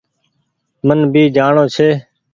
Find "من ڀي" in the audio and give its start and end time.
0.87-1.23